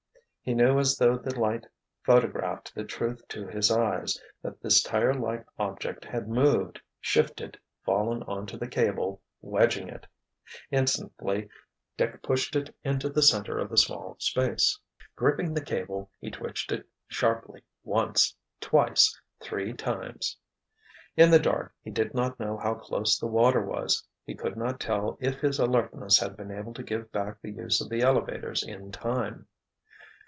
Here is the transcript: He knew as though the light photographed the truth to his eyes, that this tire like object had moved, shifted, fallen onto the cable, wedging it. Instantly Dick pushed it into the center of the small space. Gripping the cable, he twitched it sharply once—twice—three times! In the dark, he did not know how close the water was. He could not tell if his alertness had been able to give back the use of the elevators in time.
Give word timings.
He 0.43 0.55
knew 0.55 0.79
as 0.79 0.97
though 0.97 1.17
the 1.19 1.39
light 1.39 1.67
photographed 2.03 2.73
the 2.73 2.83
truth 2.83 3.21
to 3.29 3.45
his 3.45 3.69
eyes, 3.69 4.19
that 4.41 4.59
this 4.59 4.81
tire 4.81 5.13
like 5.13 5.45
object 5.59 6.03
had 6.03 6.27
moved, 6.27 6.81
shifted, 6.99 7.59
fallen 7.85 8.23
onto 8.23 8.57
the 8.57 8.67
cable, 8.67 9.21
wedging 9.41 9.87
it. 9.87 10.07
Instantly 10.71 11.47
Dick 11.95 12.23
pushed 12.23 12.55
it 12.55 12.75
into 12.83 13.07
the 13.07 13.21
center 13.21 13.59
of 13.59 13.69
the 13.69 13.77
small 13.77 14.15
space. 14.19 14.79
Gripping 15.15 15.53
the 15.53 15.63
cable, 15.63 16.09
he 16.19 16.31
twitched 16.31 16.71
it 16.71 16.87
sharply 17.07 17.63
once—twice—three 17.83 19.73
times! 19.73 20.37
In 21.15 21.29
the 21.29 21.39
dark, 21.39 21.75
he 21.83 21.91
did 21.91 22.15
not 22.15 22.39
know 22.39 22.57
how 22.57 22.73
close 22.73 23.19
the 23.19 23.27
water 23.27 23.61
was. 23.63 24.03
He 24.25 24.33
could 24.33 24.57
not 24.57 24.79
tell 24.79 25.19
if 25.21 25.39
his 25.39 25.59
alertness 25.59 26.17
had 26.17 26.35
been 26.35 26.51
able 26.51 26.73
to 26.73 26.83
give 26.83 27.11
back 27.11 27.39
the 27.41 27.51
use 27.51 27.79
of 27.79 27.89
the 27.89 28.01
elevators 28.01 28.63
in 28.63 28.91
time. 28.91 29.47